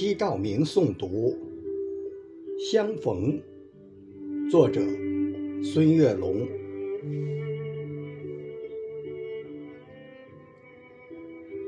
[0.00, 1.36] 西照明诵读
[2.72, 3.38] 《相逢》，
[4.50, 4.80] 作者
[5.62, 6.48] 孙月龙。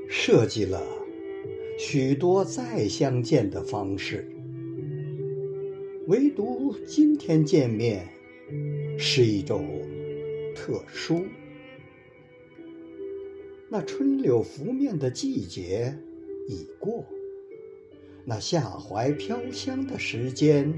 [0.08, 0.82] 设计了
[1.78, 4.26] 许多再相见的方式，
[6.06, 8.08] 唯独今天见面
[8.96, 9.68] 是一种
[10.54, 11.22] 特殊。
[13.68, 15.94] 那春柳拂面的季节
[16.48, 17.04] 已过，
[18.24, 20.72] 那夏槐飘香的时间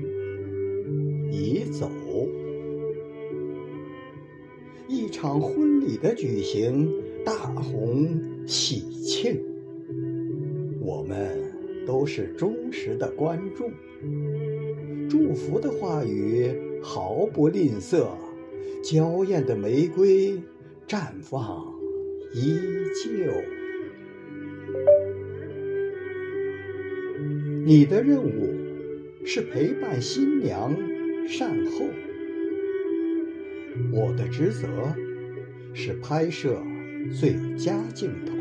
[1.31, 1.91] 已走。
[4.89, 6.91] 一场婚礼的举行，
[7.25, 9.41] 大红喜庆，
[10.81, 11.53] 我们
[11.87, 13.71] 都是忠实的观众。
[15.09, 16.51] 祝福的话语
[16.83, 18.07] 毫不吝啬，
[18.83, 20.41] 娇艳的玫瑰
[20.87, 21.65] 绽放。
[22.35, 22.59] 依
[23.03, 23.11] 旧，
[27.67, 28.55] 你的任务
[29.25, 30.77] 是陪伴新娘
[31.27, 31.87] 善后，
[33.91, 34.95] 我的职责
[35.73, 36.63] 是拍摄
[37.11, 38.35] 最佳镜头。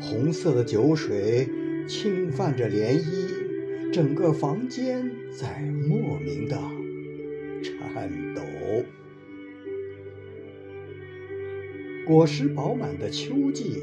[0.00, 1.48] 红色的酒水
[1.88, 6.56] 侵犯着涟漪，整个房间在莫名的
[7.60, 8.42] 颤抖。
[12.06, 13.82] 果实饱满的秋季，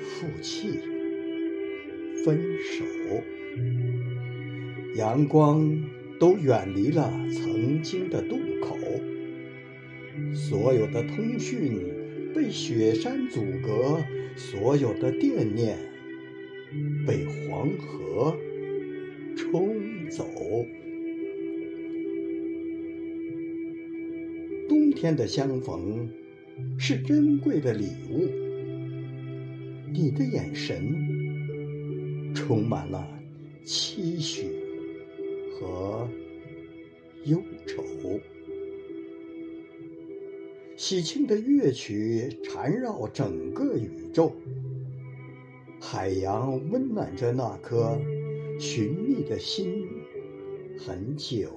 [0.00, 0.80] 负气，
[2.24, 2.84] 分手，
[4.96, 5.78] 阳光
[6.18, 8.76] 都远离了曾经的渡口，
[10.32, 11.78] 所有的通讯
[12.34, 14.02] 被雪山阻隔，
[14.36, 15.76] 所有的惦念
[17.06, 18.34] 被黄河
[19.36, 20.26] 冲走。
[24.68, 26.08] 冬天的相逢。
[26.78, 28.28] 是珍贵的礼物。
[29.92, 31.13] 你的眼神
[32.34, 33.08] 充满了
[33.64, 34.48] 期许
[35.52, 36.08] 和
[37.24, 37.82] 忧愁。
[40.76, 44.32] 喜庆的乐曲缠绕整个宇宙，
[45.80, 47.98] 海洋温暖着那颗
[48.58, 49.86] 寻觅的心，
[50.76, 51.48] 很久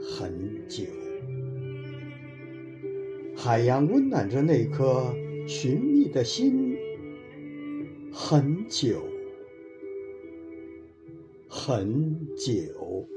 [0.00, 0.84] 很久。
[3.36, 5.14] 海洋温暖着那颗
[5.46, 6.76] 寻觅的心，
[8.14, 9.02] 很久，
[11.48, 13.08] 很久。